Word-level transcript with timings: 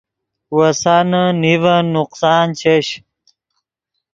وسانے 0.57 1.23
نیڤن 1.41 1.83
نقصان 1.95 2.47
چش 2.59 2.87